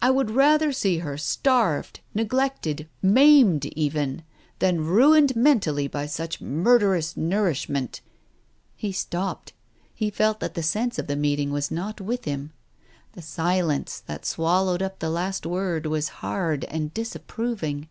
I 0.00 0.08
would 0.10 0.30
rather 0.30 0.72
see 0.72 1.00
her 1.00 1.18
starved, 1.18 2.00
neglected, 2.14 2.88
maimed 3.02 3.66
even, 3.66 4.22
than 4.58 4.86
ruined 4.86 5.36
mentally 5.36 5.86
by 5.86 6.06
such 6.06 6.40
murderous 6.40 7.14
nourishment...." 7.14 8.00
He 8.78 8.90
stopped, 8.90 9.52
he 9.92 10.08
felt 10.08 10.40
that 10.40 10.54
the 10.54 10.62
sense 10.62 10.98
of 10.98 11.08
the 11.08 11.14
meeting 11.14 11.50
was 11.50 11.70
not 11.70 12.00
with 12.00 12.24
him. 12.24 12.54
The 13.12 13.20
silence 13.20 14.00
that 14.06 14.24
swallowed 14.24 14.80
up 14.80 14.98
the 14.98 15.10
last 15.10 15.44
word 15.44 15.84
was 15.84 16.08
hard 16.24 16.64
and 16.64 16.94
disapproving. 16.94 17.88